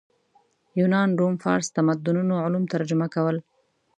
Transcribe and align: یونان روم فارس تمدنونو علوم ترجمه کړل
یونان 0.79 1.09
روم 1.19 1.33
فارس 1.43 1.67
تمدنونو 1.75 2.33
علوم 2.45 2.63
ترجمه 2.73 3.07
کړل 3.15 3.37